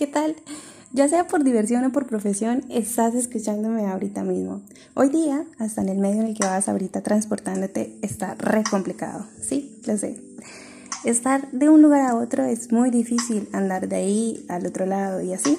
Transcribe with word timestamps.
¿Qué 0.00 0.06
tal? 0.06 0.34
Ya 0.94 1.10
sea 1.10 1.26
por 1.26 1.44
diversión 1.44 1.84
o 1.84 1.92
por 1.92 2.06
profesión, 2.06 2.64
estás 2.70 3.14
escuchándome 3.14 3.86
ahorita 3.86 4.22
mismo. 4.22 4.62
Hoy 4.94 5.10
día, 5.10 5.44
hasta 5.58 5.82
en 5.82 5.90
el 5.90 5.98
medio 5.98 6.22
en 6.22 6.28
el 6.28 6.34
que 6.34 6.46
vas 6.46 6.70
ahorita 6.70 7.02
transportándote, 7.02 7.98
está 8.00 8.34
re 8.36 8.64
complicado. 8.64 9.26
Sí, 9.42 9.78
lo 9.84 9.98
sé. 9.98 10.18
Estar 11.04 11.50
de 11.50 11.68
un 11.68 11.82
lugar 11.82 12.00
a 12.00 12.14
otro 12.14 12.44
es 12.44 12.72
muy 12.72 12.88
difícil, 12.88 13.50
andar 13.52 13.88
de 13.88 13.96
ahí 13.96 14.46
al 14.48 14.66
otro 14.66 14.86
lado 14.86 15.20
y 15.20 15.34
así. 15.34 15.58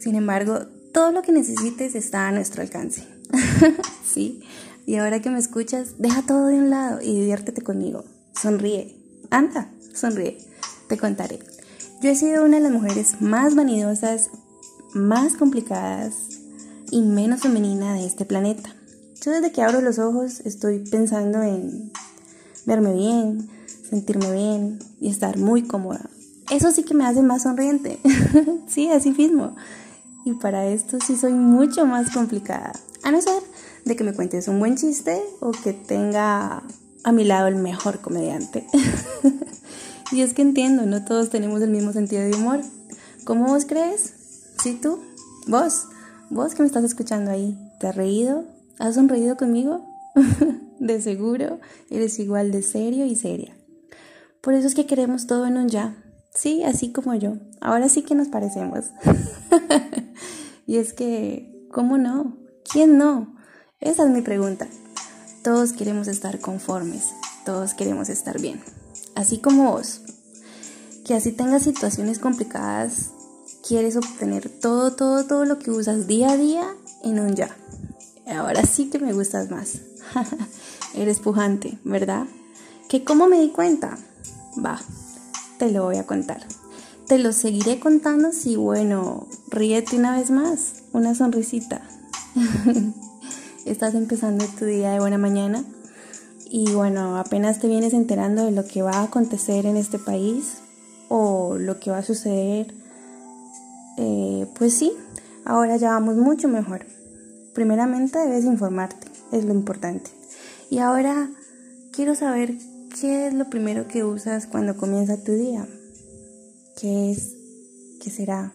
Sin 0.00 0.16
embargo, 0.16 0.66
todo 0.92 1.12
lo 1.12 1.22
que 1.22 1.30
necesites 1.30 1.94
está 1.94 2.26
a 2.26 2.32
nuestro 2.32 2.62
alcance. 2.62 3.04
sí, 4.04 4.42
y 4.84 4.96
ahora 4.96 5.22
que 5.22 5.30
me 5.30 5.38
escuchas, 5.38 5.94
deja 5.98 6.22
todo 6.22 6.48
de 6.48 6.56
un 6.56 6.70
lado 6.70 7.00
y 7.02 7.14
diviértete 7.14 7.62
conmigo. 7.62 8.02
Sonríe. 8.34 8.96
Anda, 9.30 9.70
sonríe. 9.94 10.38
Te 10.88 10.98
contaré. 10.98 11.38
Yo 12.02 12.10
he 12.10 12.14
sido 12.14 12.44
una 12.44 12.58
de 12.58 12.62
las 12.62 12.72
mujeres 12.72 13.22
más 13.22 13.54
vanidosas, 13.54 14.30
más 14.92 15.32
complicadas 15.32 16.14
y 16.90 17.00
menos 17.00 17.40
femenina 17.40 17.94
de 17.94 18.04
este 18.04 18.26
planeta. 18.26 18.74
Yo 19.22 19.30
desde 19.30 19.50
que 19.50 19.62
abro 19.62 19.80
los 19.80 19.98
ojos 19.98 20.40
estoy 20.40 20.80
pensando 20.80 21.42
en 21.42 21.90
verme 22.66 22.92
bien, 22.92 23.48
sentirme 23.88 24.30
bien 24.30 24.78
y 25.00 25.08
estar 25.08 25.38
muy 25.38 25.62
cómoda. 25.62 26.10
Eso 26.50 26.70
sí 26.70 26.82
que 26.82 26.94
me 26.94 27.06
hace 27.06 27.22
más 27.22 27.44
sonriente. 27.44 27.98
sí, 28.68 28.90
así 28.90 29.10
mismo. 29.12 29.56
Y 30.26 30.34
para 30.34 30.66
esto 30.66 30.98
sí 31.04 31.16
soy 31.16 31.32
mucho 31.32 31.86
más 31.86 32.10
complicada. 32.10 32.72
A 33.04 33.10
no 33.10 33.22
ser 33.22 33.42
de 33.86 33.96
que 33.96 34.04
me 34.04 34.12
cuentes 34.12 34.48
un 34.48 34.58
buen 34.58 34.76
chiste 34.76 35.22
o 35.40 35.52
que 35.52 35.72
tenga 35.72 36.62
a 37.04 37.12
mi 37.12 37.24
lado 37.24 37.46
el 37.46 37.56
mejor 37.56 38.00
comediante. 38.00 38.66
Y 40.12 40.20
es 40.20 40.34
que 40.34 40.42
entiendo, 40.42 40.86
no 40.86 41.04
todos 41.04 41.30
tenemos 41.30 41.60
el 41.62 41.70
mismo 41.70 41.92
sentido 41.92 42.22
de 42.22 42.34
humor. 42.34 42.60
¿Cómo 43.24 43.46
vos 43.46 43.64
crees? 43.66 44.14
¿Sí 44.62 44.78
tú? 44.80 45.00
¿Vos? 45.48 45.88
¿Vos 46.30 46.54
que 46.54 46.62
me 46.62 46.68
estás 46.68 46.84
escuchando 46.84 47.30
ahí? 47.30 47.58
¿Te 47.80 47.88
has 47.88 47.96
reído? 47.96 48.44
¿Has 48.78 48.94
sonreído 48.94 49.36
conmigo? 49.36 49.84
de 50.78 51.00
seguro, 51.00 51.58
eres 51.90 52.18
igual 52.20 52.52
de 52.52 52.62
serio 52.62 53.04
y 53.04 53.16
seria. 53.16 53.56
Por 54.42 54.54
eso 54.54 54.68
es 54.68 54.74
que 54.74 54.86
queremos 54.86 55.26
todo 55.26 55.46
en 55.46 55.56
un 55.56 55.68
ya. 55.68 55.96
Sí, 56.32 56.62
así 56.62 56.92
como 56.92 57.14
yo. 57.14 57.34
Ahora 57.60 57.88
sí 57.88 58.02
que 58.02 58.14
nos 58.14 58.28
parecemos. 58.28 58.86
y 60.66 60.76
es 60.76 60.92
que, 60.92 61.66
¿cómo 61.72 61.98
no? 61.98 62.36
¿Quién 62.70 62.96
no? 62.96 63.34
Esa 63.80 64.04
es 64.04 64.10
mi 64.10 64.22
pregunta. 64.22 64.68
Todos 65.42 65.72
queremos 65.72 66.06
estar 66.06 66.40
conformes, 66.40 67.10
todos 67.44 67.74
queremos 67.74 68.08
estar 68.08 68.40
bien 68.40 68.60
así 69.16 69.38
como 69.38 69.72
vos, 69.72 70.02
que 71.04 71.14
así 71.14 71.32
tengas 71.32 71.64
situaciones 71.64 72.20
complicadas, 72.20 73.10
quieres 73.66 73.96
obtener 73.96 74.48
todo, 74.48 74.94
todo, 74.94 75.24
todo 75.24 75.44
lo 75.44 75.58
que 75.58 75.72
usas 75.72 76.06
día 76.06 76.30
a 76.30 76.36
día 76.36 76.68
en 77.02 77.18
un 77.18 77.34
ya. 77.34 77.56
Ahora 78.28 78.64
sí 78.64 78.90
que 78.90 78.98
me 78.98 79.12
gustas 79.12 79.50
más. 79.50 79.80
Eres 80.94 81.18
pujante, 81.18 81.78
¿verdad? 81.82 82.26
¿Que 82.88 83.04
cómo 83.04 83.26
me 83.26 83.40
di 83.40 83.50
cuenta? 83.50 83.98
Va, 84.64 84.80
te 85.58 85.70
lo 85.70 85.84
voy 85.84 85.96
a 85.96 86.06
contar. 86.06 86.46
Te 87.08 87.18
lo 87.18 87.32
seguiré 87.32 87.80
contando 87.80 88.32
si, 88.32 88.56
bueno, 88.56 89.28
ríete 89.48 89.96
una 89.96 90.16
vez 90.16 90.30
más, 90.30 90.82
una 90.92 91.14
sonrisita. 91.14 91.82
Estás 93.64 93.94
empezando 93.94 94.44
tu 94.58 94.64
día 94.64 94.90
de 94.90 95.00
buena 95.00 95.18
mañana 95.18 95.64
y 96.48 96.72
bueno, 96.72 97.18
apenas 97.18 97.60
te 97.60 97.68
vienes 97.68 97.92
enterando 97.92 98.44
de 98.44 98.52
lo 98.52 98.64
que 98.66 98.82
va 98.82 98.92
a 98.92 99.02
acontecer 99.04 99.66
en 99.66 99.76
este 99.76 99.98
país 99.98 100.58
o 101.08 101.56
lo 101.58 101.80
que 101.80 101.90
va 101.90 101.98
a 101.98 102.02
suceder, 102.02 102.72
eh, 103.98 104.46
pues 104.56 104.74
sí, 104.74 104.92
ahora 105.44 105.76
ya 105.76 105.90
vamos 105.90 106.16
mucho 106.16 106.48
mejor. 106.48 106.86
Primeramente 107.54 108.18
debes 108.18 108.44
informarte, 108.44 109.08
es 109.32 109.44
lo 109.44 109.52
importante. 109.52 110.10
Y 110.70 110.78
ahora 110.78 111.30
quiero 111.92 112.14
saber 112.14 112.54
qué 113.00 113.26
es 113.26 113.34
lo 113.34 113.50
primero 113.50 113.88
que 113.88 114.04
usas 114.04 114.46
cuando 114.46 114.76
comienza 114.76 115.22
tu 115.22 115.32
día. 115.32 115.66
¿Qué 116.78 117.10
es? 117.10 117.34
¿Qué 118.02 118.10
será? 118.10 118.54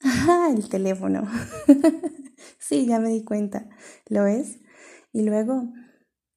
El 0.50 0.68
teléfono. 0.68 1.28
sí, 2.58 2.86
ya 2.86 3.00
me 3.00 3.10
di 3.10 3.24
cuenta. 3.24 3.68
¿Lo 4.08 4.24
ves? 4.24 4.58
Y 5.12 5.22
luego 5.22 5.64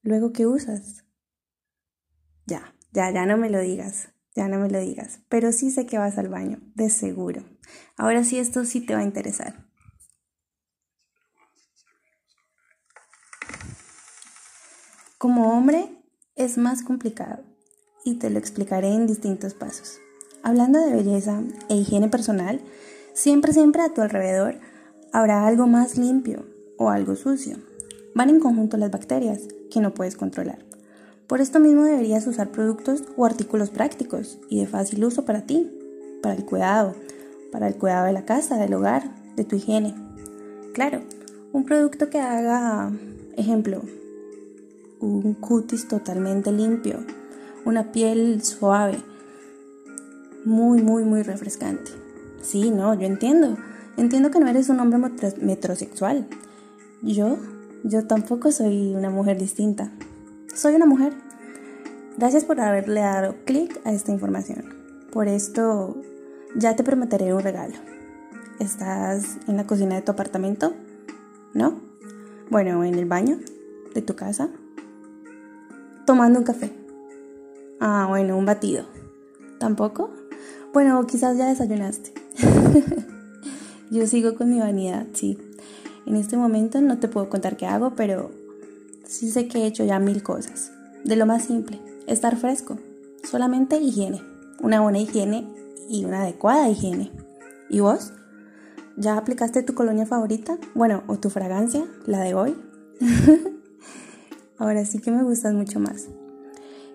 Luego, 0.09 0.34
¿qué 0.34 0.47
usas? 0.47 1.06
Ya, 2.47 2.74
ya, 2.94 3.12
ya 3.12 3.28
no 3.28 3.38
me 3.38 3.52
lo 3.52 3.59
digas, 3.59 4.09
ya 4.34 4.47
no 4.47 4.58
me 4.58 4.68
lo 4.68 4.80
digas, 4.80 5.20
pero 5.30 5.52
sí 5.52 5.70
sé 5.70 5.86
que 5.86 6.00
vas 6.00 6.18
al 6.18 6.30
baño, 6.30 6.59
de 6.74 6.90
seguro. 6.90 7.44
Ahora 7.96 8.24
sí, 8.24 8.40
esto 8.40 8.66
sí 8.66 8.81
te 8.81 8.96
va 8.96 9.02
a 9.02 9.03
interesar. 9.03 9.68
Como 15.20 15.56
hombre 15.56 15.96
es 16.36 16.58
más 16.58 16.81
complicado 16.81 17.44
y 18.03 18.16
te 18.16 18.31
lo 18.31 18.40
explicaré 18.40 18.88
en 18.88 19.06
distintos 19.06 19.53
pasos. 19.53 20.00
Hablando 20.41 20.84
de 20.84 20.91
belleza 20.91 21.44
e 21.70 21.76
higiene 21.76 22.09
personal, 22.09 22.59
siempre, 23.14 23.53
siempre 23.53 23.84
a 23.84 23.94
tu 23.94 24.02
alrededor 24.02 24.59
habrá 25.14 25.46
algo 25.46 25.68
más 25.68 26.00
limpio 26.00 26.47
o 26.80 26.90
algo 26.90 27.16
sucio. 27.16 27.69
Van 28.19 28.30
en 28.30 28.41
conjunto 28.41 28.75
las 28.75 28.91
bacterias, 28.91 29.44
que 29.72 29.80
no 29.80 29.94
puedes 29.94 30.18
controlar. 30.18 30.59
Por 31.25 31.40
esto 31.40 31.62
mismo 31.62 31.85
deberías 31.85 32.28
usar 32.28 32.52
productos 32.52 33.06
o 33.16 33.25
artículos 33.25 33.69
prácticos 33.69 34.40
y 34.50 34.59
de 34.59 34.68
fácil 34.68 35.06
uso 35.06 35.24
para 35.24 35.46
ti, 35.46 35.72
para 36.22 36.35
el 36.35 36.44
cuidado, 36.44 36.96
para 37.50 37.69
el 37.69 37.75
cuidado 37.75 38.08
de 38.08 38.12
la 38.12 38.25
casa, 38.25 38.58
del 38.58 38.74
hogar, 38.74 39.09
de 39.38 39.46
tu 39.46 39.56
higiene. 39.56 39.96
Claro, 40.74 41.00
un 41.53 41.63
producto 41.63 42.09
que 42.09 42.19
haga, 42.19 42.91
ejemplo, 43.38 43.84
un 45.00 45.34
cutis 45.35 45.88
totalmente 45.88 46.52
limpio, 46.52 46.97
una 47.63 47.94
piel 47.94 48.44
suave, 48.44 48.97
muy, 50.44 50.81
muy, 50.81 51.06
muy 51.06 51.22
refrescante. 51.22 51.91
Sí, 52.41 52.69
no, 52.69 52.94
yo 52.96 53.08
entiendo. 53.08 53.58
Entiendo 53.96 54.29
que 54.29 54.41
no 54.41 54.47
eres 54.50 54.68
un 54.68 54.81
hombre 54.81 55.00
metrosexual. 55.40 56.28
Yo 57.02 57.38
yo 57.84 58.06
tampoco 58.06 58.51
soy 58.51 58.94
una 58.95 59.09
mujer 59.09 59.38
distinta. 59.38 59.91
Soy 60.53 60.75
una 60.75 60.85
mujer. 60.85 61.13
Gracias 62.17 62.44
por 62.44 62.59
haberle 62.59 63.01
dado 63.01 63.35
clic 63.45 63.79
a 63.85 63.94
esta 63.94 64.12
información. 64.12 64.75
Por 65.12 65.28
esto 65.28 65.95
ya 66.56 66.75
te 66.75 66.84
prometeré 66.84 67.34
un 67.34 67.41
regalo. 67.41 67.75
¿Estás 68.59 69.38
en 69.47 69.56
la 69.56 69.66
cocina 69.66 69.95
de 69.95 70.01
tu 70.01 70.12
apartamento? 70.12 70.73
¿No? 71.53 71.79
Bueno, 72.50 72.84
en 72.84 72.95
el 72.95 73.06
baño 73.06 73.40
de 73.94 74.01
tu 74.01 74.16
casa. 74.16 74.50
Tomando 76.06 76.40
un 76.40 76.46
café. 76.46 76.73
Ah, 77.79 78.07
bueno, 78.09 78.38
un 78.38 78.46
batido. 78.46 78.85
¿Tampoco? 79.59 80.09
Bueno, 80.73 81.06
quizás 81.07 81.38
ya 81.38 81.47
desayunaste. 81.47 82.13
Yo 83.91 84.06
sigo 84.06 84.35
con 84.35 84.50
mi 84.50 84.59
vanidad, 84.59 85.07
sí. 85.13 85.38
En 86.09 86.16
este 86.16 86.38
momento 86.38 86.81
no 86.81 86.97
te 86.97 87.08
puedo 87.08 87.30
contar 87.30 87.56
qué 87.56 87.68
hago, 87.68 87.94
pero 87.96 88.31
sí 89.06 89.30
sé 89.30 89.47
que 89.47 89.59
he 89.59 89.68
hecho 89.68 89.86
ya 89.86 90.00
mil 90.00 90.24
cosas. 90.24 90.72
De 91.06 91.16
lo 91.16 91.28
más 91.28 91.44
simple, 91.44 91.80
estar 92.08 92.36
fresco. 92.36 92.80
Solamente 93.24 93.78
higiene. 93.78 94.20
Una 94.59 94.81
buena 94.81 94.97
higiene 94.97 95.47
y 95.88 96.06
una 96.06 96.24
adecuada 96.24 96.68
higiene. 96.68 97.12
¿Y 97.70 97.81
vos? 97.81 98.12
¿Ya 98.97 99.18
aplicaste 99.18 99.62
tu 99.62 99.75
colonia 99.75 100.08
favorita? 100.08 100.58
Bueno, 100.74 101.03
o 101.06 101.20
tu 101.20 101.30
fragancia, 101.30 101.86
la 102.08 102.22
de 102.22 102.34
hoy. 102.34 102.56
Ahora 104.58 104.86
sí 104.86 104.97
que 104.97 105.12
me 105.12 105.22
gustas 105.22 105.53
mucho 105.53 105.80
más. 105.80 106.08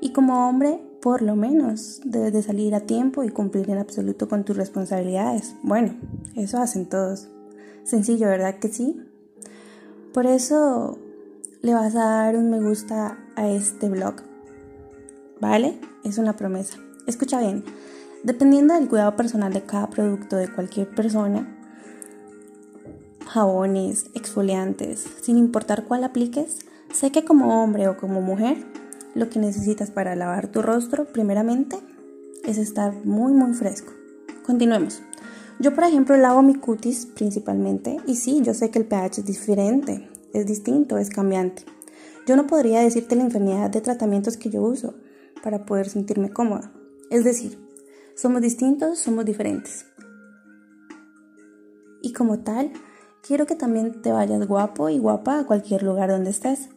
Y 0.00 0.10
como 0.10 0.48
hombre, 0.48 0.82
por 1.00 1.22
lo 1.22 1.36
menos, 1.36 2.00
debes 2.04 2.32
de 2.32 2.42
salir 2.42 2.74
a 2.74 2.80
tiempo 2.80 3.22
y 3.22 3.28
cumplir 3.28 3.70
en 3.70 3.78
absoluto 3.78 4.28
con 4.28 4.44
tus 4.44 4.56
responsabilidades. 4.56 5.54
Bueno, 5.62 5.94
eso 6.34 6.58
hacen 6.58 6.88
todos. 6.88 7.28
Sencillo, 7.84 8.28
¿verdad 8.28 8.58
que 8.58 8.68
sí? 8.68 9.00
Por 10.12 10.26
eso 10.26 10.98
le 11.60 11.74
vas 11.74 11.94
a 11.96 12.04
dar 12.04 12.36
un 12.36 12.50
me 12.50 12.60
gusta 12.60 13.18
a 13.36 13.48
este 13.48 13.88
blog. 13.88 14.16
¿Vale? 15.40 15.78
Es 16.04 16.18
una 16.18 16.36
promesa. 16.36 16.78
Escucha 17.06 17.40
bien. 17.40 17.64
Dependiendo 18.22 18.74
del 18.74 18.88
cuidado 18.88 19.16
personal 19.16 19.52
de 19.52 19.62
cada 19.62 19.90
producto 19.90 20.36
de 20.36 20.50
cualquier 20.50 20.88
persona, 20.88 21.46
jabones, 23.26 24.06
exfoliantes, 24.14 25.06
sin 25.20 25.36
importar 25.36 25.84
cuál 25.84 26.04
apliques, 26.04 26.60
sé 26.92 27.12
que 27.12 27.24
como 27.24 27.62
hombre 27.62 27.88
o 27.88 27.98
como 27.98 28.22
mujer, 28.22 28.64
lo 29.14 29.28
que 29.28 29.38
necesitas 29.38 29.90
para 29.90 30.16
lavar 30.16 30.48
tu 30.48 30.62
rostro, 30.62 31.04
primeramente, 31.04 31.76
es 32.44 32.56
estar 32.56 32.94
muy 33.04 33.32
muy 33.32 33.52
fresco. 33.52 33.92
Continuemos. 34.44 35.02
Yo, 35.60 35.74
por 35.74 35.84
ejemplo, 35.84 36.16
lavo 36.16 36.42
mi 36.42 36.54
cutis 36.54 37.06
principalmente 37.06 37.96
y 38.06 38.16
sí, 38.16 38.40
yo 38.42 38.54
sé 38.54 38.70
que 38.70 38.78
el 38.78 38.86
pH 38.86 39.20
es 39.20 39.26
diferente, 39.26 40.08
es 40.32 40.46
distinto, 40.46 40.98
es 40.98 41.10
cambiante. 41.10 41.64
Yo 42.26 42.36
no 42.36 42.46
podría 42.46 42.80
decirte 42.80 43.16
la 43.16 43.24
infinidad 43.24 43.70
de 43.70 43.80
tratamientos 43.80 44.36
que 44.36 44.50
yo 44.50 44.62
uso 44.62 44.94
para 45.42 45.64
poder 45.64 45.88
sentirme 45.88 46.30
cómoda. 46.30 46.72
Es 47.10 47.22
decir, 47.22 47.58
somos 48.16 48.40
distintos, 48.42 48.98
somos 48.98 49.24
diferentes. 49.24 49.86
como 52.16 52.38
tal, 52.38 52.70
quiero 53.26 53.44
que 53.44 53.56
también 53.56 54.00
te 54.00 54.12
vayas 54.12 54.46
guapo 54.46 54.88
y 54.88 54.98
guapa 54.98 55.40
a 55.40 55.46
cualquier 55.46 55.82
lugar 55.82 56.08
donde 56.10 56.30
estés. 56.30 56.68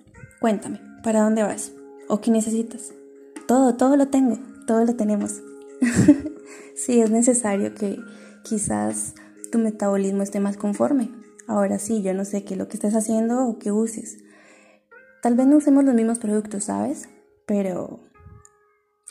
Cuéntame, 0.41 0.81
¿para 1.03 1.21
dónde 1.21 1.44
vas? 1.44 1.73
¿O 2.09 2.21
qué 2.21 2.31
necesitas? 2.31 2.91
Todo, 3.47 3.75
todo 3.75 3.95
lo 3.95 4.07
tengo, 4.07 4.39
todo 4.65 4.83
lo 4.83 4.95
tenemos. 4.95 5.41
sí, 6.75 7.00
es 7.00 7.12
necesario 7.12 7.75
que 7.75 8.00
quizás 8.47 9.15
tu 9.51 9.59
metabolismo 9.59 10.23
esté 10.23 10.39
más 10.39 10.57
conforme. 10.57 11.11
Ahora 11.47 11.79
sí, 11.79 12.01
yo 12.01 12.13
no 12.13 12.25
sé 12.25 12.44
qué 12.44 12.53
es 12.53 12.57
lo 12.57 12.67
que 12.67 12.77
estés 12.77 12.95
haciendo 12.95 13.47
o 13.47 13.57
qué 13.57 13.71
uses. 13.71 14.17
Tal 15.21 15.35
vez 15.35 15.47
no 15.47 15.57
usemos 15.57 15.83
los 15.83 15.95
mismos 15.95 16.19
productos, 16.19 16.65
¿sabes? 16.65 17.07
Pero 17.45 18.01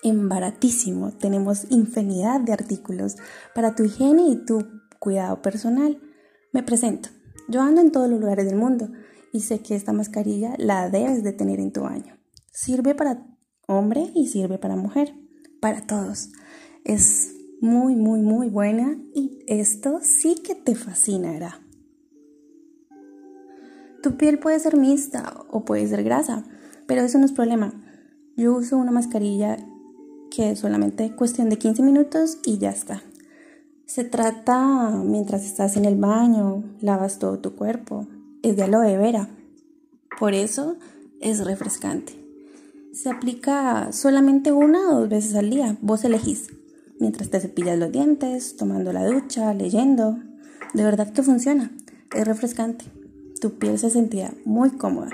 en 0.02 0.28
baratísimo 0.28 1.12
tenemos 1.12 1.70
infinidad 1.70 2.40
de 2.40 2.52
artículos 2.52 3.16
para 3.54 3.74
tu 3.74 3.84
higiene 3.84 4.28
y 4.28 4.44
tu 4.44 4.66
cuidado 4.98 5.40
personal. 5.42 6.00
Me 6.52 6.62
presento. 6.62 7.08
Yo 7.48 7.62
ando 7.62 7.80
en 7.80 7.92
todos 7.92 8.08
los 8.08 8.20
lugares 8.20 8.46
del 8.46 8.56
mundo 8.56 8.90
y 9.32 9.40
sé 9.40 9.60
que 9.60 9.74
esta 9.74 9.92
mascarilla 9.92 10.54
la 10.58 10.90
debes 10.90 11.22
de 11.22 11.32
tener 11.32 11.60
en 11.60 11.72
tu 11.72 11.82
baño. 11.82 12.18
Sirve 12.52 12.94
para 12.94 13.26
hombre 13.66 14.10
y 14.14 14.28
sirve 14.28 14.58
para 14.58 14.76
mujer, 14.76 15.14
para 15.60 15.86
todos. 15.86 16.30
Es 16.84 17.35
muy, 17.60 17.96
muy, 17.96 18.20
muy 18.20 18.48
buena 18.48 18.98
y 19.14 19.38
esto 19.46 20.00
sí 20.02 20.36
que 20.36 20.54
te 20.54 20.74
fascinará. 20.74 21.60
Tu 24.02 24.16
piel 24.16 24.38
puede 24.38 24.60
ser 24.60 24.76
mixta 24.76 25.44
o 25.50 25.64
puede 25.64 25.86
ser 25.88 26.04
grasa, 26.04 26.44
pero 26.86 27.02
eso 27.02 27.18
no 27.18 27.24
es 27.24 27.32
problema. 27.32 27.72
Yo 28.36 28.54
uso 28.54 28.76
una 28.76 28.92
mascarilla 28.92 29.56
que 30.30 30.50
es 30.50 30.58
solamente 30.58 31.14
cuestión 31.16 31.48
de 31.48 31.58
15 31.58 31.82
minutos 31.82 32.38
y 32.44 32.58
ya 32.58 32.70
está. 32.70 33.02
Se 33.86 34.04
trata 34.04 34.90
mientras 35.04 35.44
estás 35.44 35.76
en 35.76 35.84
el 35.84 35.96
baño, 35.96 36.64
lavas 36.80 37.18
todo 37.18 37.38
tu 37.38 37.54
cuerpo. 37.54 38.06
Es 38.42 38.56
de 38.56 38.64
aloe 38.64 38.96
vera. 38.96 39.28
Por 40.18 40.34
eso 40.34 40.76
es 41.20 41.44
refrescante. 41.44 42.12
Se 42.92 43.10
aplica 43.10 43.92
solamente 43.92 44.52
una 44.52 44.90
o 44.90 45.00
dos 45.00 45.08
veces 45.08 45.34
al 45.34 45.50
día. 45.50 45.76
Vos 45.82 46.04
elegís. 46.04 46.48
Mientras 46.98 47.30
te 47.30 47.40
cepillas 47.40 47.78
los 47.78 47.92
dientes, 47.92 48.56
tomando 48.56 48.92
la 48.92 49.06
ducha, 49.06 49.52
leyendo. 49.54 50.18
De 50.74 50.84
verdad 50.84 51.12
que 51.12 51.22
funciona. 51.22 51.70
Es 52.14 52.26
refrescante. 52.26 52.86
Tu 53.40 53.58
piel 53.58 53.78
se 53.78 53.90
sentirá 53.90 54.32
muy 54.44 54.70
cómoda. 54.70 55.10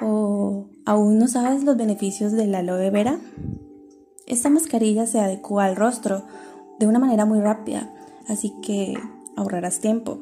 ¿O 0.00 0.68
aún 0.84 1.18
no 1.18 1.28
sabes 1.28 1.64
los 1.64 1.76
beneficios 1.76 2.32
de 2.32 2.46
la 2.46 2.58
aloe 2.58 2.90
vera? 2.90 3.18
Esta 4.26 4.48
mascarilla 4.48 5.06
se 5.06 5.20
adecua 5.20 5.64
al 5.64 5.76
rostro 5.76 6.24
de 6.78 6.86
una 6.86 6.98
manera 6.98 7.26
muy 7.26 7.40
rápida, 7.40 7.92
así 8.28 8.54
que 8.62 8.94
ahorrarás 9.36 9.80
tiempo. 9.80 10.20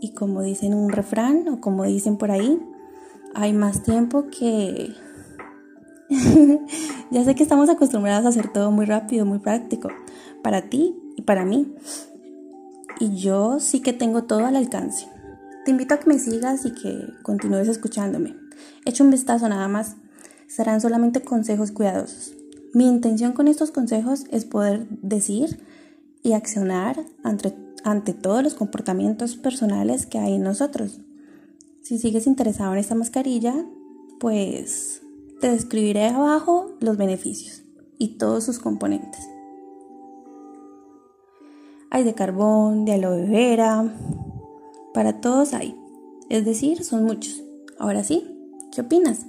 Y 0.00 0.12
como 0.12 0.42
dicen 0.42 0.74
un 0.74 0.92
refrán 0.92 1.48
o 1.48 1.60
como 1.60 1.84
dicen 1.84 2.18
por 2.18 2.30
ahí, 2.30 2.60
hay 3.34 3.52
más 3.52 3.82
tiempo 3.82 4.26
que... 4.26 4.94
ya 7.10 7.24
sé 7.24 7.34
que 7.34 7.42
estamos 7.42 7.68
acostumbrados 7.68 8.26
a 8.26 8.28
hacer 8.28 8.52
todo 8.52 8.70
muy 8.70 8.86
rápido, 8.86 9.26
muy 9.26 9.38
práctico, 9.38 9.88
para 10.42 10.68
ti 10.68 10.94
y 11.16 11.22
para 11.22 11.44
mí. 11.44 11.74
Y 13.00 13.16
yo 13.16 13.60
sí 13.60 13.80
que 13.80 13.92
tengo 13.92 14.24
todo 14.24 14.46
al 14.46 14.56
alcance. 14.56 15.08
Te 15.64 15.70
invito 15.70 15.94
a 15.94 15.98
que 15.98 16.08
me 16.08 16.18
sigas 16.18 16.66
y 16.66 16.72
que 16.74 17.08
continúes 17.22 17.68
escuchándome. 17.68 18.36
Echa 18.84 19.02
un 19.02 19.10
vistazo 19.10 19.48
nada 19.48 19.66
más. 19.66 19.96
Serán 20.46 20.80
solamente 20.80 21.22
consejos 21.22 21.72
cuidadosos. 21.72 22.34
Mi 22.74 22.86
intención 22.86 23.32
con 23.32 23.48
estos 23.48 23.70
consejos 23.70 24.24
es 24.30 24.44
poder 24.44 24.86
decir 24.88 25.60
y 26.22 26.32
accionar 26.32 27.04
ante, 27.22 27.54
ante 27.82 28.12
todos 28.12 28.42
los 28.42 28.54
comportamientos 28.54 29.36
personales 29.36 30.06
que 30.06 30.18
hay 30.18 30.34
en 30.34 30.42
nosotros. 30.42 31.00
Si 31.82 31.98
sigues 31.98 32.26
interesado 32.26 32.72
en 32.72 32.78
esta 32.78 32.94
mascarilla, 32.94 33.54
pues 34.18 35.03
te 35.40 35.50
describiré 35.50 36.06
abajo 36.08 36.72
los 36.80 36.96
beneficios 36.96 37.62
y 37.98 38.18
todos 38.18 38.44
sus 38.44 38.58
componentes. 38.58 39.20
Hay 41.90 42.02
de 42.02 42.14
carbón, 42.14 42.84
de 42.84 42.92
aloe 42.94 43.26
vera, 43.26 43.94
para 44.92 45.20
todos 45.20 45.54
hay. 45.54 45.76
Es 46.28 46.44
decir, 46.44 46.82
son 46.82 47.04
muchos. 47.04 47.42
Ahora 47.78 48.02
sí, 48.02 48.26
¿qué 48.72 48.80
opinas? 48.80 49.26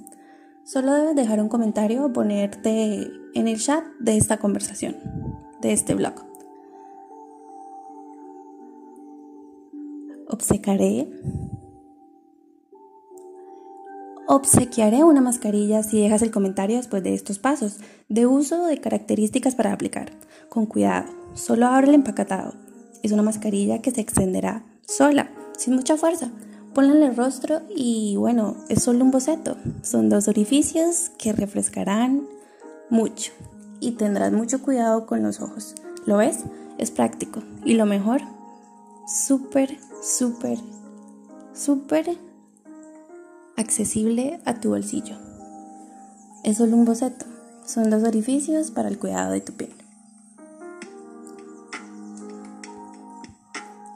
Solo 0.63 0.93
debes 0.93 1.15
dejar 1.15 1.39
un 1.41 1.49
comentario 1.49 2.05
o 2.05 2.13
ponerte 2.13 3.11
en 3.35 3.47
el 3.47 3.59
chat 3.59 3.83
de 3.99 4.17
esta 4.17 4.37
conversación, 4.37 4.95
de 5.61 5.73
este 5.73 5.93
blog. 5.93 6.13
Obsecaré. 10.27 11.07
Obsequiaré 14.27 15.03
una 15.03 15.21
mascarilla 15.21 15.83
si 15.83 16.01
dejas 16.01 16.23
el 16.23 16.31
comentario 16.31 16.77
después 16.77 17.03
de 17.03 17.13
estos 17.13 17.37
pasos, 17.37 17.77
de 18.09 18.25
uso 18.25 18.65
de 18.65 18.79
características 18.79 19.53
para 19.53 19.71
aplicar. 19.71 20.11
Con 20.49 20.65
cuidado, 20.65 21.05
solo 21.35 21.67
abre 21.67 21.89
el 21.89 21.93
empacatado. 21.93 22.55
Es 23.03 23.11
una 23.11 23.21
mascarilla 23.21 23.83
que 23.83 23.91
se 23.91 24.01
extenderá 24.01 24.63
sola, 24.87 25.29
sin 25.55 25.75
mucha 25.75 25.95
fuerza. 25.95 26.31
Ponla 26.73 26.95
en 26.95 27.03
el 27.03 27.15
rostro 27.15 27.61
y 27.69 28.15
bueno, 28.15 28.57
es 28.67 28.81
solo 28.81 29.05
un 29.05 29.11
boceto. 29.11 29.57
Son 29.83 30.09
dos 30.09 30.27
orificios 30.27 31.11
que 31.19 31.31
refrescarán 31.31 32.27
mucho 32.89 33.31
y 33.79 33.91
tendrás 33.91 34.31
mucho 34.31 34.59
cuidado 34.59 35.05
con 35.05 35.21
los 35.21 35.39
ojos. 35.39 35.75
¿Lo 36.07 36.17
ves? 36.17 36.39
Es 36.79 36.89
práctico. 36.89 37.43
Y 37.63 37.75
lo 37.75 37.85
mejor, 37.85 38.21
súper, 39.07 39.77
súper, 40.01 40.57
súper 41.53 42.17
accesible 43.57 44.39
a 44.45 44.55
tu 44.55 44.69
bolsillo. 44.69 45.15
Es 46.43 46.57
solo 46.57 46.75
un 46.75 46.85
boceto. 46.85 47.25
Son 47.65 47.89
dos 47.89 48.03
orificios 48.03 48.71
para 48.71 48.89
el 48.89 48.99
cuidado 48.99 49.31
de 49.31 49.41
tu 49.41 49.53
piel. 49.53 49.73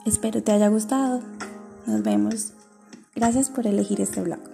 Espero 0.05 0.41
te 0.41 0.51
haya 0.51 0.69
gustado. 0.69 1.21
Nos 1.85 2.01
vemos. 2.01 2.53
Gracias 3.15 3.49
por 3.49 3.67
elegir 3.67 4.01
este 4.01 4.21
blog. 4.21 4.48